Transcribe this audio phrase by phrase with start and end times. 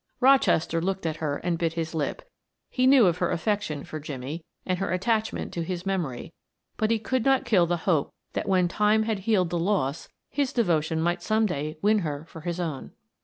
[0.19, 2.27] Rochester looked at her and bit his lip;
[2.71, 6.33] he knew of her affection for Jimmie and her attachment to his memory,
[6.75, 10.53] but he could not kill the hope that when Time had healed the loss, his
[10.53, 12.93] devotion might some day win her for his own.